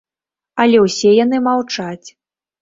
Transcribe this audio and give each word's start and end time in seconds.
Але 0.63 0.79
ўсе 0.85 1.11
яны 1.17 1.43
маўчаць. 1.49 2.07